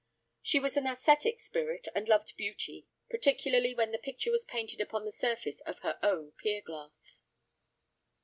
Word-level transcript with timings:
She 0.41 0.59
was 0.59 0.77
an 0.77 0.85
æsthetic 0.85 1.39
spirit, 1.39 1.87
and 1.93 2.07
loved 2.09 2.35
beauty, 2.35 2.87
particularly 3.11 3.75
when 3.75 3.91
the 3.91 3.99
picture 3.99 4.31
was 4.31 4.43
painted 4.43 4.81
upon 4.81 5.05
the 5.05 5.11
surface 5.11 5.59
of 5.61 5.77
her 5.81 5.99
own 6.01 6.31
pier 6.31 6.61
glass. 6.65 7.21